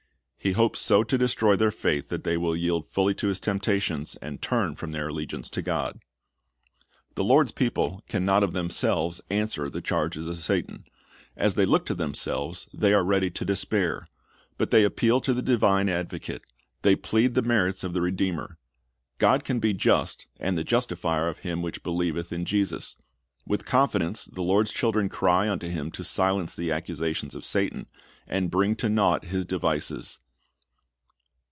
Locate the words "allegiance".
5.09-5.51